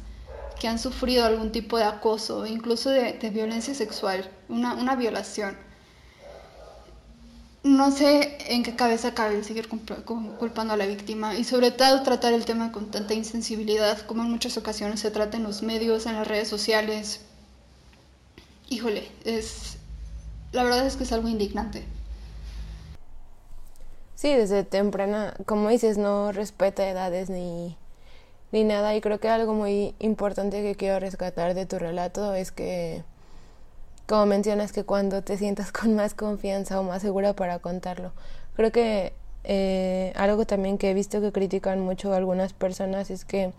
que 0.59 0.67
han 0.67 0.79
sufrido 0.79 1.25
algún 1.25 1.51
tipo 1.51 1.77
de 1.77 1.83
acoso, 1.83 2.45
incluso 2.45 2.89
de, 2.89 3.13
violencia 3.31 3.73
sexual, 3.73 4.29
una, 4.47 4.73
una 4.75 4.95
violación 4.95 5.55
no 7.63 7.91
sé 7.91 8.37
en 8.47 8.63
qué 8.63 8.75
cabeza 8.75 9.13
cabe 9.13 9.43
seguir 9.43 9.67
culpando 9.67 10.73
a 10.73 10.77
la 10.77 10.87
víctima 10.87 11.35
y 11.35 11.43
sobre 11.43 11.69
todo 11.69 12.01
tratar 12.01 12.33
el 12.33 12.45
tema 12.45 12.71
con 12.71 12.89
tanta 12.89 13.13
insensibilidad 13.13 13.99
como 14.07 14.23
en 14.23 14.31
muchas 14.31 14.57
ocasiones 14.57 14.99
se 14.99 15.11
trata 15.11 15.37
en 15.37 15.43
los 15.43 15.61
medios, 15.61 16.07
en 16.07 16.15
las 16.15 16.27
redes 16.27 16.47
sociales. 16.47 17.21
Híjole, 18.69 19.11
es 19.25 19.77
la 20.51 20.63
verdad 20.63 20.85
es 20.85 20.95
que 20.95 21.03
es 21.03 21.11
algo 21.11 21.27
indignante. 21.27 21.83
Sí, 24.15 24.33
desde 24.33 24.63
temprana, 24.63 25.33
como 25.45 25.69
dices, 25.69 25.97
no 25.97 26.31
respeta 26.31 26.87
edades 26.87 27.29
ni, 27.29 27.75
ni 28.51 28.63
nada 28.63 28.95
y 28.95 29.01
creo 29.01 29.19
que 29.19 29.29
algo 29.29 29.53
muy 29.53 29.95
importante 29.99 30.61
que 30.61 30.75
quiero 30.75 30.99
rescatar 30.99 31.53
de 31.53 31.65
tu 31.65 31.79
relato 31.79 32.35
es 32.35 32.51
que 32.51 33.03
como 34.07 34.25
mencionas 34.25 34.73
que 34.73 34.83
cuando 34.83 35.23
te 35.23 35.37
sientas 35.37 35.71
con 35.71 35.95
más 35.95 36.13
confianza 36.13 36.79
o 36.79 36.83
más 36.83 37.01
segura 37.01 37.33
para 37.33 37.59
contarlo. 37.59 38.11
Creo 38.55 38.71
que 38.71 39.13
eh, 39.43 40.13
algo 40.15 40.45
también 40.45 40.77
que 40.77 40.91
he 40.91 40.93
visto 40.93 41.21
que 41.21 41.31
critican 41.31 41.79
mucho 41.79 42.13
algunas 42.13 42.53
personas 42.53 43.09
es 43.09 43.25
que 43.25 43.53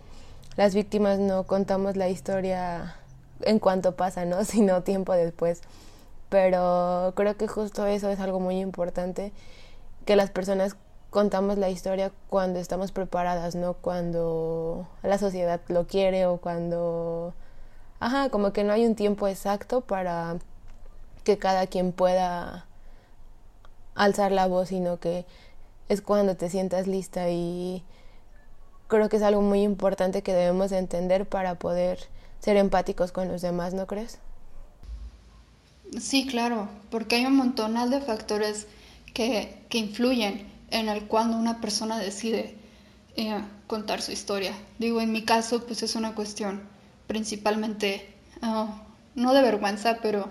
las 0.57 0.75
víctimas 0.75 1.19
no 1.19 1.45
contamos 1.45 1.97
la 1.97 2.09
historia 2.09 2.97
en 3.41 3.59
cuanto 3.59 3.97
pasa, 3.97 4.25
¿no? 4.27 4.45
Sino 4.45 4.83
tiempo 4.83 5.13
después. 5.15 5.63
Pero 6.33 7.13
creo 7.15 7.37
que 7.37 7.47
justo 7.47 7.87
eso 7.87 8.09
es 8.09 8.19
algo 8.19 8.41
muy 8.41 8.59
importante, 8.59 9.33
que 10.07 10.17
las 10.17 10.31
personas 10.31 10.77
contamos 11.11 11.59
la 11.59 11.69
historia 11.69 12.11
cuando 12.31 12.59
estamos 12.59 12.91
preparadas, 12.91 13.55
no 13.55 13.75
cuando 13.75 14.89
la 15.03 15.19
sociedad 15.19 15.61
lo 15.69 15.87
quiere 15.87 16.25
o 16.27 16.39
cuando 16.39 17.35
Ajá, 18.03 18.31
como 18.31 18.53
que 18.53 18.65
no 18.65 18.73
hay 18.73 18.85
un 18.85 18.97
tiempo 18.97 19.29
exacto 19.29 19.83
para 19.83 20.39
que 21.23 21.39
cada 21.39 21.69
quien 21.69 21.93
pueda 21.93 22.67
alzar 23.95 24.33
la 24.33 24.49
voz, 24.49 24.71
sino 24.71 24.99
que 24.99 25.25
es 25.89 26.03
cuando 26.03 26.37
te 26.37 26.51
sientas 26.51 26.89
lista 26.89 27.31
y 27.31 27.85
creo 28.89 29.09
que 29.09 29.19
es 29.19 29.23
algo 29.23 29.43
muy 29.43 29.63
importante 29.63 30.23
que 30.23 30.33
debemos 30.35 30.73
entender 30.73 31.29
para 31.29 31.57
poder 31.57 32.01
ser 32.41 32.57
empáticos 32.57 33.13
con 33.13 33.29
los 33.29 33.41
demás, 33.43 33.73
¿no 33.73 33.87
crees? 33.87 34.19
Sí, 36.01 36.27
claro, 36.27 36.69
porque 36.91 37.17
hay 37.17 37.27
un 37.27 37.37
montón 37.37 37.75
de 37.91 38.01
factores 38.01 38.67
que, 39.13 39.63
que 39.69 39.79
influyen 39.79 40.51
en 40.71 40.89
el 40.89 41.07
cuando 41.07 41.37
una 41.37 41.61
persona 41.61 41.99
decide 41.99 42.57
eh, 43.17 43.41
contar 43.67 44.01
su 44.01 44.13
historia. 44.13 44.55
Digo, 44.79 45.01
en 45.01 45.13
mi 45.13 45.23
caso, 45.23 45.67
pues 45.67 45.83
es 45.83 45.95
una 45.95 46.15
cuestión 46.15 46.63
principalmente, 47.07 48.09
ah, 48.41 48.83
no 49.15 49.35
de 49.35 49.43
vergüenza, 49.43 49.99
pero 50.01 50.29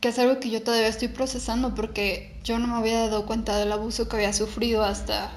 que 0.00 0.08
es 0.08 0.18
algo 0.18 0.38
que 0.38 0.50
yo 0.50 0.62
todavía 0.62 0.88
estoy 0.88 1.08
procesando 1.08 1.74
porque 1.74 2.38
yo 2.44 2.58
no 2.58 2.68
me 2.68 2.74
había 2.76 3.00
dado 3.00 3.26
cuenta 3.26 3.58
del 3.58 3.72
abuso 3.72 4.08
que 4.08 4.16
había 4.16 4.32
sufrido 4.32 4.84
hasta 4.84 5.32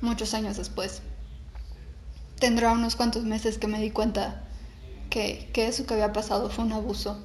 muchos 0.00 0.32
años 0.32 0.56
después. 0.56 1.02
Tendrá 2.38 2.72
unos 2.72 2.96
cuantos 2.96 3.24
meses 3.24 3.58
que 3.58 3.66
me 3.66 3.80
di 3.80 3.90
cuenta 3.90 4.42
que, 5.10 5.50
que 5.52 5.68
eso 5.68 5.84
que 5.86 5.94
había 5.94 6.12
pasado 6.14 6.48
fue 6.48 6.64
un 6.64 6.72
abuso. 6.72 7.22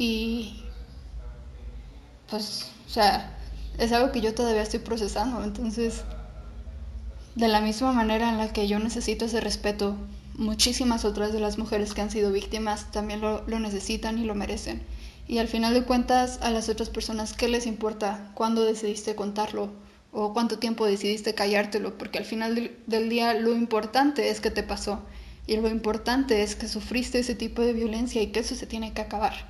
Y 0.00 0.54
pues, 2.30 2.70
o 2.86 2.88
sea, 2.88 3.36
es 3.76 3.92
algo 3.92 4.12
que 4.12 4.22
yo 4.22 4.34
todavía 4.34 4.62
estoy 4.62 4.80
procesando. 4.80 5.44
Entonces, 5.44 6.04
de 7.34 7.48
la 7.48 7.60
misma 7.60 7.92
manera 7.92 8.30
en 8.30 8.38
la 8.38 8.50
que 8.50 8.66
yo 8.66 8.78
necesito 8.78 9.26
ese 9.26 9.42
respeto 9.42 9.96
muchísimas 10.38 11.04
otras 11.04 11.34
de 11.34 11.40
las 11.40 11.58
mujeres 11.58 11.92
que 11.92 12.00
han 12.00 12.10
sido 12.10 12.32
víctimas 12.32 12.90
también 12.92 13.20
lo, 13.20 13.44
necesitan 13.46 14.18
y 14.18 14.24
lo 14.24 14.34
merecen. 14.34 14.80
Y 15.28 15.36
al 15.36 15.48
final 15.48 15.74
de 15.74 15.84
cuentas, 15.84 16.38
a 16.40 16.50
las 16.50 16.70
otras 16.70 16.88
personas, 16.88 17.34
¿qué 17.34 17.48
les 17.48 17.66
importa 17.66 18.30
cuándo 18.32 18.64
decidiste 18.64 19.14
contarlo 19.14 19.68
o 20.12 20.32
cuánto 20.32 20.58
tiempo 20.58 20.86
decidiste 20.86 21.34
callártelo? 21.34 21.98
Porque 21.98 22.16
al 22.16 22.24
final 22.24 22.72
del, 22.86 23.10
día 23.10 23.34
lo 23.34 23.54
importante 23.54 24.30
es 24.30 24.40
que 24.40 24.50
te 24.50 24.62
pasó 24.62 25.04
Y 25.46 25.58
lo 25.58 25.68
importante 25.68 26.42
es 26.42 26.56
que 26.56 26.68
sufriste 26.68 27.18
ese 27.18 27.34
tipo 27.34 27.60
de 27.60 27.74
violencia 27.74 28.22
y 28.22 28.28
que 28.28 28.40
eso 28.40 28.54
se 28.54 28.66
tiene 28.66 28.94
que 28.94 29.02
acabar. 29.02 29.49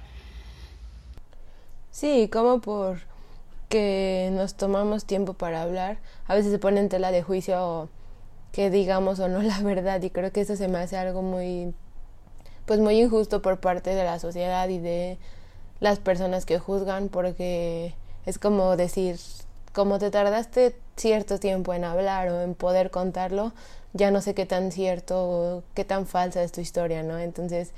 Sí, 1.91 2.29
como 2.33 2.61
por 2.61 2.99
que 3.69 4.31
nos 4.33 4.55
tomamos 4.55 5.05
tiempo 5.05 5.35
para 5.35 5.63
hablar, 5.63 5.99
a 6.27 6.35
veces 6.35 6.53
se 6.53 6.59
pone 6.59 6.81
en 6.81 6.89
tela 6.89 7.13
de 7.13 7.23
juicio 7.23 7.89
que 8.53 8.71
digamos 8.71 9.21
o 9.21 9.29
no 9.29 9.43
la 9.43 9.61
verdad 9.61 10.03
y 10.03 10.11
creo 10.11 10.33
que 10.33 10.41
eso 10.43 10.57
se 10.57 10.69
me 10.69 10.79
hace 10.79 10.97
algo 10.97 11.23
muy 11.23 11.75
pues 12.67 12.81
muy 12.81 13.01
injusto 13.01 13.43
por 13.43 13.61
parte 13.61 13.95
de 13.95 14.05
la 14.05 14.19
sociedad 14.19 14.69
y 14.69 14.79
de 14.79 15.19
las 15.81 15.99
personas 15.99 16.47
que 16.47 16.59
juzgan 16.59 17.09
porque 17.09 17.95
es 18.27 18.39
como 18.39 18.77
decir 18.77 19.19
como 19.73 19.99
te 19.99 20.11
tardaste 20.11 20.77
cierto 20.97 21.39
tiempo 21.39 21.75
en 21.75 21.85
hablar 21.85 22.29
o 22.29 22.43
en 22.43 22.55
poder 22.55 22.91
contarlo 22.91 23.53
ya 23.93 24.11
no 24.11 24.21
sé 24.21 24.35
qué 24.35 24.47
tan 24.47 24.73
cierto 24.73 25.17
o 25.23 25.63
qué 25.75 25.85
tan 25.85 26.07
falsa 26.07 26.43
es 26.43 26.53
tu 26.53 26.61
historia 26.61 27.03
no 27.03 27.19
entonces 27.19 27.73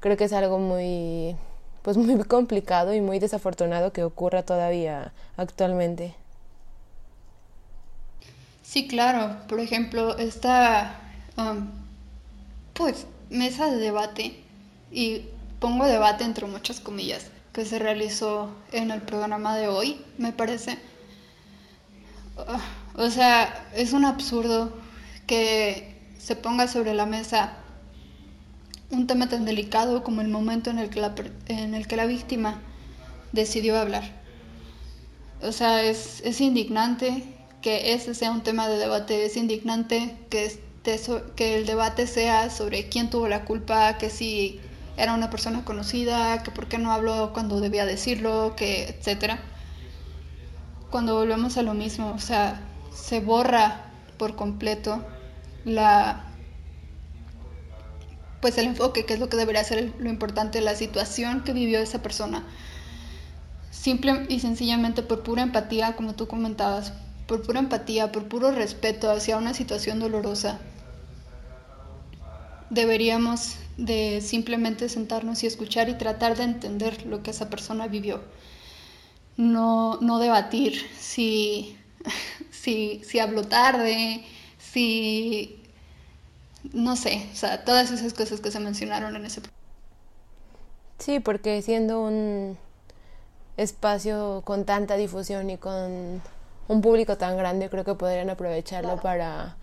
creo 0.00 0.16
que 0.16 0.24
es 0.24 0.32
algo 0.32 0.58
muy 0.58 1.36
pues 1.84 1.96
muy 1.96 2.16
complicado 2.24 2.94
y 2.94 3.00
muy 3.00 3.20
desafortunado 3.20 3.92
que 3.92 4.02
ocurra 4.02 4.42
todavía 4.42 5.12
actualmente 5.36 6.16
Sí, 8.74 8.88
claro. 8.88 9.36
Por 9.46 9.60
ejemplo, 9.60 10.18
esta 10.18 10.98
um, 11.36 11.68
pues 12.72 13.06
mesa 13.30 13.70
de 13.70 13.76
debate 13.76 14.42
y 14.90 15.26
pongo 15.60 15.86
debate 15.86 16.24
entre 16.24 16.46
muchas 16.46 16.80
comillas 16.80 17.26
que 17.52 17.64
se 17.64 17.78
realizó 17.78 18.50
en 18.72 18.90
el 18.90 19.00
programa 19.02 19.56
de 19.56 19.68
hoy, 19.68 20.04
me 20.18 20.32
parece. 20.32 20.78
Uh, 22.36 23.00
o 23.00 23.10
sea, 23.10 23.68
es 23.76 23.92
un 23.92 24.04
absurdo 24.04 24.72
que 25.28 25.96
se 26.18 26.34
ponga 26.34 26.66
sobre 26.66 26.94
la 26.94 27.06
mesa 27.06 27.58
un 28.90 29.06
tema 29.06 29.28
tan 29.28 29.44
delicado 29.44 30.02
como 30.02 30.20
el 30.20 30.28
momento 30.28 30.70
en 30.70 30.78
el 30.78 30.90
que 30.90 31.00
la, 31.00 31.14
en 31.46 31.74
el 31.74 31.86
que 31.86 31.96
la 31.96 32.06
víctima 32.06 32.60
decidió 33.32 33.78
hablar. 33.78 34.04
O 35.42 35.52
sea, 35.52 35.82
es, 35.82 36.20
es 36.24 36.40
indignante 36.40 37.22
que 37.60 37.94
ese 37.94 38.14
sea 38.14 38.30
un 38.30 38.42
tema 38.42 38.68
de 38.68 38.78
debate. 38.78 39.24
Es 39.24 39.36
indignante 39.36 40.16
que, 40.30 40.50
que 41.36 41.58
el 41.58 41.66
debate 41.66 42.06
sea 42.06 42.50
sobre 42.50 42.88
quién 42.88 43.10
tuvo 43.10 43.28
la 43.28 43.44
culpa, 43.44 43.98
que 43.98 44.10
si 44.10 44.60
era 44.96 45.14
una 45.14 45.30
persona 45.30 45.64
conocida, 45.64 46.42
que 46.42 46.50
por 46.50 46.68
qué 46.68 46.78
no 46.78 46.92
habló 46.92 47.32
cuando 47.32 47.60
debía 47.60 47.86
decirlo, 47.86 48.54
que 48.56 48.84
etcétera. 48.84 49.40
Cuando 50.90 51.14
volvemos 51.16 51.56
a 51.56 51.62
lo 51.62 51.74
mismo, 51.74 52.12
o 52.12 52.20
sea, 52.20 52.60
se 52.92 53.20
borra 53.20 53.86
por 54.18 54.36
completo 54.36 55.04
la 55.64 56.33
pues 58.44 58.58
el 58.58 58.66
enfoque, 58.66 59.06
que 59.06 59.14
es 59.14 59.20
lo 59.20 59.30
que 59.30 59.38
debería 59.38 59.64
ser 59.64 59.94
lo 59.98 60.10
importante, 60.10 60.60
la 60.60 60.74
situación 60.74 61.44
que 61.44 61.54
vivió 61.54 61.78
esa 61.78 62.02
persona. 62.02 62.44
Simple 63.70 64.26
y 64.28 64.40
sencillamente 64.40 65.02
por 65.02 65.22
pura 65.22 65.40
empatía, 65.40 65.96
como 65.96 66.14
tú 66.14 66.28
comentabas, 66.28 66.92
por 67.26 67.40
pura 67.40 67.60
empatía, 67.60 68.12
por 68.12 68.28
puro 68.28 68.50
respeto 68.50 69.10
hacia 69.10 69.38
una 69.38 69.54
situación 69.54 69.98
dolorosa, 69.98 70.60
deberíamos 72.68 73.56
de 73.78 74.20
simplemente 74.20 74.90
sentarnos 74.90 75.42
y 75.42 75.46
escuchar 75.46 75.88
y 75.88 75.94
tratar 75.94 76.36
de 76.36 76.42
entender 76.42 77.06
lo 77.06 77.22
que 77.22 77.30
esa 77.30 77.48
persona 77.48 77.86
vivió. 77.86 78.20
No, 79.38 79.98
no 80.02 80.18
debatir 80.18 80.82
si, 80.98 81.78
si, 82.50 83.00
si 83.04 83.20
habló 83.20 83.44
tarde, 83.44 84.22
si... 84.58 85.63
no 86.72 86.96
sé, 86.96 87.28
o 87.32 87.36
sea, 87.36 87.64
todas 87.64 87.90
esas 87.90 88.14
cosas 88.14 88.40
que 88.40 88.50
se 88.50 88.60
mencionaron 88.60 89.14
en 89.16 89.26
ese... 89.26 89.42
Sí, 90.98 91.20
porque 91.20 91.60
siendo 91.62 92.02
un 92.02 92.56
espacio 93.56 94.42
con 94.44 94.64
tanta 94.64 94.96
difusión 94.96 95.50
y 95.50 95.58
con 95.58 96.22
un 96.68 96.80
público 96.80 97.16
tan 97.16 97.36
grande, 97.36 97.68
creo 97.68 97.84
que 97.84 97.94
podrían 97.94 98.30
aprovecharlo 98.30 98.96
para 99.00 99.56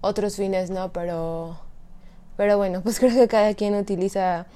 otros 0.00 0.36
fines, 0.36 0.70
¿no? 0.70 0.92
Pero, 0.92 1.58
pero 2.36 2.56
bueno, 2.56 2.82
pues 2.82 3.00
creo 3.00 3.14
que 3.14 3.28
cada 3.28 3.54
quien 3.54 3.74
utiliza 3.74 4.46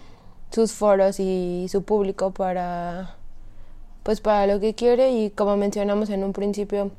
sus 0.51 0.73
foros 0.73 1.19
y 1.19 1.67
su 1.71 1.83
público 1.83 2.31
para, 2.33 3.17
pues 4.03 4.21
para 4.21 4.47
lo 4.47 4.61
que 4.61 4.75
quiere. 4.75 5.11
Y 5.11 5.31
como 5.31 5.57
mencionamos 5.57 6.11
en 6.11 6.25
un 6.25 6.33
principio, 6.33 6.93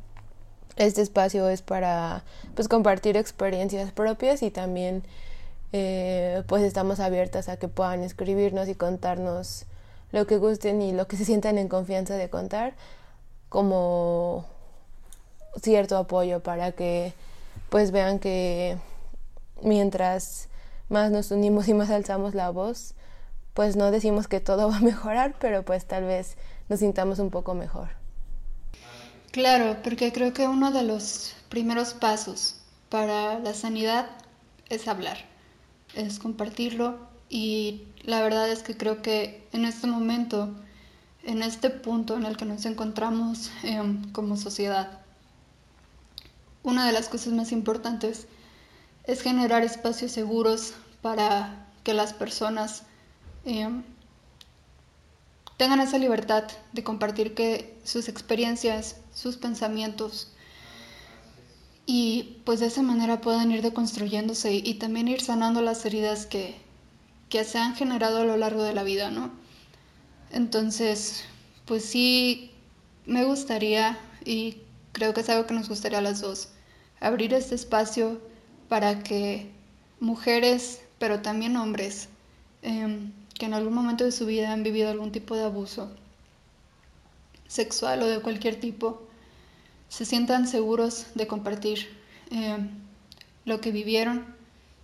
este 0.75 1.01
espacio 1.01 1.49
es 1.49 1.61
para, 1.61 2.23
pues 2.55 2.67
compartir 2.67 3.17
experiencias 3.17 3.91
propias 3.91 4.43
y 4.43 4.51
también, 4.51 5.03
eh, 5.73 6.43
pues 6.47 6.63
estamos 6.63 6.99
abiertas 6.99 7.49
a 7.49 7.57
que 7.57 7.67
puedan 7.67 8.03
escribirnos 8.03 8.67
y 8.69 8.75
contarnos 8.75 9.65
lo 10.11 10.27
que 10.27 10.37
gusten 10.37 10.81
y 10.81 10.91
lo 10.93 11.07
que 11.07 11.17
se 11.17 11.25
sientan 11.25 11.57
en 11.57 11.67
confianza 11.67 12.15
de 12.15 12.29
contar 12.29 12.73
como 13.49 14.45
cierto 15.61 15.97
apoyo 15.97 16.41
para 16.41 16.71
que 16.71 17.13
pues 17.69 17.91
vean 17.91 18.19
que 18.19 18.77
mientras 19.61 20.49
más 20.89 21.11
nos 21.11 21.31
unimos 21.31 21.67
y 21.67 21.73
más 21.73 21.89
alzamos 21.89 22.33
la 22.33 22.49
voz, 22.49 22.93
pues 23.53 23.75
no 23.75 23.91
decimos 23.91 24.27
que 24.27 24.39
todo 24.39 24.67
va 24.71 24.77
a 24.77 24.81
mejorar, 24.81 25.35
pero 25.39 25.63
pues 25.63 25.85
tal 25.85 26.05
vez 26.05 26.37
nos 26.69 26.79
sintamos 26.79 27.19
un 27.19 27.29
poco 27.29 27.53
mejor. 27.53 27.96
Claro, 29.31 29.77
porque 29.83 30.11
creo 30.11 30.33
que 30.33 30.47
uno 30.47 30.71
de 30.71 30.83
los 30.83 31.33
primeros 31.49 31.93
pasos 31.93 32.55
para 32.89 33.39
la 33.39 33.53
sanidad 33.53 34.09
es 34.69 34.87
hablar, 34.87 35.17
es 35.93 36.19
compartirlo 36.19 36.97
y 37.29 37.83
la 38.03 38.21
verdad 38.21 38.49
es 38.49 38.63
que 38.63 38.77
creo 38.77 39.01
que 39.01 39.47
en 39.51 39.65
este 39.65 39.87
momento, 39.87 40.55
en 41.23 41.43
este 41.43 41.69
punto 41.69 42.15
en 42.15 42.25
el 42.25 42.37
que 42.37 42.45
nos 42.45 42.65
encontramos 42.65 43.51
em, 43.63 44.11
como 44.11 44.37
sociedad, 44.37 44.99
una 46.63 46.85
de 46.85 46.93
las 46.93 47.09
cosas 47.09 47.33
más 47.33 47.51
importantes 47.51 48.27
es 49.03 49.21
generar 49.21 49.63
espacios 49.63 50.11
seguros 50.11 50.73
para 51.01 51.67
que 51.83 51.93
las 51.93 52.13
personas 52.13 52.83
em, 53.45 53.83
tengan 55.57 55.79
esa 55.79 55.97
libertad 55.97 56.43
de 56.73 56.83
compartir 56.83 57.33
que 57.33 57.77
sus 57.83 58.09
experiencias, 58.09 58.97
sus 59.17 59.35
pensamientos 59.35 60.27
y 61.87 62.37
pues 62.45 62.59
de 62.59 62.67
esa 62.67 62.83
manera 62.83 63.19
puedan 63.19 63.51
ir 63.51 63.63
deconstruyéndose 63.63 64.53
y, 64.53 64.73
también 64.75 65.07
ir 65.07 65.21
sanando 65.21 65.61
las 65.61 65.83
heridas 65.85 66.27
que, 66.27 66.55
que 67.27 67.43
se 67.43 67.57
han 67.57 67.75
generado 67.75 68.19
a 68.19 68.25
lo 68.25 68.37
largo 68.37 68.61
de 68.61 68.75
la 68.75 68.83
vida, 68.83 69.09
¿no? 69.09 69.31
Entonces, 70.29 71.23
pues 71.65 71.83
sí, 71.83 72.51
me 73.07 73.23
gustaría 73.23 73.97
y 74.23 74.57
creo 74.91 75.15
que 75.15 75.21
es 75.21 75.29
algo 75.29 75.47
que 75.47 75.55
nos 75.55 75.67
gustaría 75.67 75.97
a 75.97 76.03
las 76.03 76.21
dos, 76.21 76.49
abrir 76.99 77.33
este 77.33 77.55
espacio 77.55 78.21
para 78.69 79.01
que 79.01 79.49
mujeres, 79.99 80.81
pero 80.99 81.21
también 81.21 81.57
hombres, 81.57 82.09
em, 82.61 83.13
que 83.33 83.47
en 83.47 83.55
algún 83.55 83.73
momento 83.73 84.03
de 84.03 84.11
su 84.11 84.27
vida 84.27 84.51
han 84.51 84.61
vivido 84.61 84.91
algún 84.91 85.11
tipo 85.11 85.35
de 85.35 85.45
abuso 85.45 85.89
sexual 87.47 88.03
o 88.03 88.07
de 88.07 88.19
cualquier 88.19 88.59
tipo, 88.59 89.06
se 89.89 90.05
sientan 90.05 90.47
seguros 90.47 91.07
de 91.15 91.27
compartir 91.27 91.87
em, 92.31 92.69
lo 93.45 93.61
que 93.61 93.71
vivieron 93.71 94.25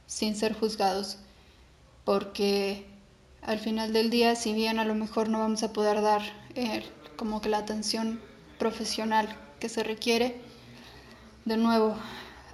sin 0.08 0.36
ser 0.36 0.54
juzgados, 0.54 1.18
porque 2.06 2.86
al 3.42 3.60
final 3.60 3.94
del 3.94 4.10
día, 4.10 4.36
si 4.36 4.54
bien 4.54 4.80
a 4.80 4.86
lo 4.86 4.96
mejor 4.96 5.30
no 5.30 5.39
vamos 5.39 5.63
a 5.63 5.74
poder 5.74 6.02
dar 6.02 6.22
eh, 6.56 6.84
como 7.18 7.42
que 7.42 7.50
la 7.50 7.58
atención 7.60 8.22
profesional 8.58 9.28
que 9.60 9.70
se 9.70 9.84
requiere, 9.84 10.39
de 11.46 11.58
nuevo, 11.58 11.96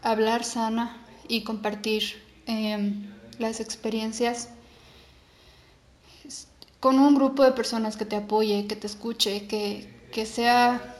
hablar 0.01 0.43
sana 0.43 0.97
y 1.27 1.43
compartir 1.43 2.23
em, 2.47 3.11
las 3.37 3.59
experiencias 3.59 4.49
con 6.79 6.97
un 6.99 7.15
grupo 7.15 7.43
de 7.43 7.51
personas 7.51 7.97
que 7.97 8.05
te 8.05 8.15
apoye, 8.15 8.65
que 8.67 8.75
te 8.75 8.87
escuche, 8.87 9.47
que, 9.47 10.07
que 10.11 10.25
sea 10.25 10.95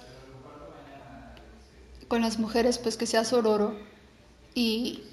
con 2.09 2.21
las 2.21 2.39
mujeres, 2.39 2.77
pues 2.77 2.97
que 2.97 3.05
sea 3.05 3.23
sororo 3.23 3.73
y 4.53 5.03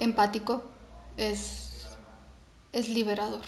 empático, 0.00 0.64
es, 1.16 1.86
es 2.72 2.88
liberador. 2.88 3.42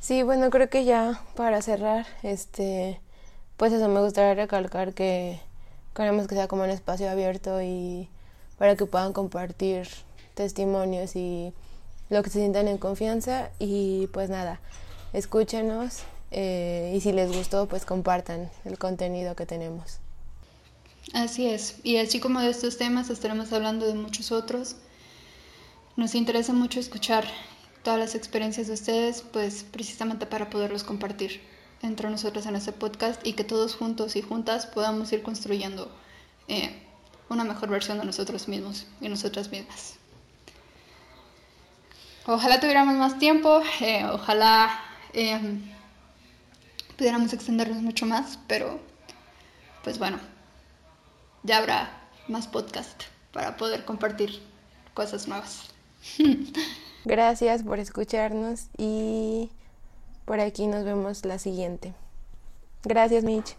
Sí, 0.00 0.24
bueno, 0.24 0.50
creo 0.50 0.68
que 0.68 0.84
ya 0.84 1.22
para 1.36 1.62
cerrar, 1.62 2.06
este, 2.24 3.00
pues 3.56 3.72
eso 3.72 3.88
me 3.88 4.00
gustaría 4.00 4.34
recalcar 4.34 4.92
que 4.94 5.40
Queremos 5.94 6.26
que 6.26 6.34
sea 6.34 6.48
como 6.48 6.64
un 6.64 6.70
espacio 6.70 7.08
abierto 7.08 7.62
y 7.62 8.08
para 8.58 8.74
que 8.74 8.84
puedan 8.84 9.12
compartir 9.12 9.86
testimonios 10.34 11.14
y 11.14 11.52
lo 12.10 12.20
que 12.24 12.30
se 12.30 12.40
sientan 12.40 12.66
en 12.66 12.78
confianza 12.78 13.50
y 13.60 14.08
pues 14.08 14.28
nada, 14.28 14.58
escúchenos 15.12 16.02
eh, 16.32 16.92
y 16.96 17.00
si 17.00 17.12
les 17.12 17.30
gustó 17.30 17.66
pues 17.66 17.84
compartan 17.84 18.50
el 18.64 18.76
contenido 18.76 19.36
que 19.36 19.46
tenemos. 19.46 20.00
Así 21.14 21.46
es, 21.46 21.76
y 21.84 21.98
así 21.98 22.18
como 22.18 22.40
de 22.40 22.50
estos 22.50 22.76
temas 22.76 23.08
estaremos 23.08 23.52
hablando 23.52 23.86
de 23.86 23.94
muchos 23.94 24.32
otros. 24.32 24.74
Nos 25.94 26.16
interesa 26.16 26.52
mucho 26.52 26.80
escuchar 26.80 27.24
todas 27.84 28.00
las 28.00 28.16
experiencias 28.16 28.66
de 28.66 28.72
ustedes, 28.72 29.22
pues 29.22 29.62
precisamente 29.62 30.26
para 30.26 30.50
poderlos 30.50 30.82
compartir 30.82 31.40
entre 31.82 32.10
nosotros 32.10 32.46
en 32.46 32.56
este 32.56 32.72
podcast 32.72 33.24
y 33.24 33.34
que 33.34 33.44
todos 33.44 33.76
juntos 33.76 34.16
y 34.16 34.22
juntas 34.22 34.66
podamos 34.66 35.12
ir 35.12 35.22
construyendo 35.22 35.88
eh, 36.48 36.82
una 37.28 37.44
mejor 37.44 37.68
versión 37.68 37.98
de 37.98 38.06
nosotros 38.06 38.48
mismos 38.48 38.88
y 39.00 39.08
nosotras 39.08 39.52
mismas. 39.52 39.94
Ojalá 42.26 42.58
tuviéramos 42.58 42.96
más 42.96 43.20
tiempo, 43.20 43.62
eh, 43.80 44.04
ojalá 44.10 44.80
eh, 45.12 45.60
pudiéramos 46.96 47.32
extendernos 47.32 47.82
mucho 47.82 48.04
más, 48.04 48.36
pero 48.48 48.80
pues 49.84 50.00
bueno, 50.00 50.18
ya 51.44 51.58
habrá 51.58 51.90
más 52.26 52.48
podcast 52.48 53.04
para 53.32 53.56
poder 53.56 53.84
compartir 53.84 54.42
cosas 54.94 55.28
nuevas. 55.28 55.68
Gracias 57.04 57.62
por 57.62 57.78
escucharnos 57.78 58.68
y 58.78 59.50
por 60.24 60.40
aquí 60.40 60.66
nos 60.66 60.84
vemos 60.84 61.24
la 61.24 61.38
siguiente. 61.38 61.94
Gracias, 62.82 63.24
Mitch. 63.24 63.56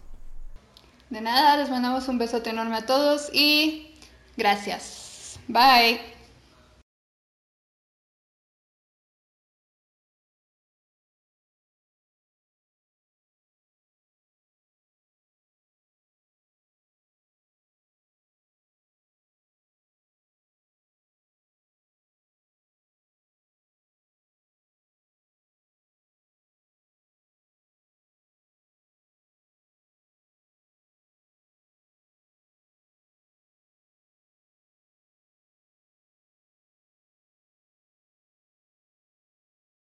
De 1.10 1.20
nada, 1.20 1.56
les 1.56 1.70
mandamos 1.70 2.08
un 2.08 2.18
besote 2.18 2.50
enorme 2.50 2.76
a 2.76 2.86
todos 2.86 3.30
y 3.32 3.94
gracias. 4.36 5.38
Bye. 5.46 6.15